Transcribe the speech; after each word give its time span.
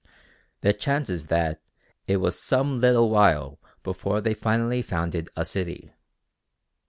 The 0.61 0.73
chance 0.73 1.11
is 1.11 1.27
that 1.27 1.61
it 2.07 2.17
was 2.17 2.39
some 2.41 2.79
little 2.79 3.11
while 3.11 3.59
before 3.83 4.19
they 4.19 4.33
finally 4.33 4.81
founded 4.81 5.29
a 5.35 5.45
city. 5.45 5.91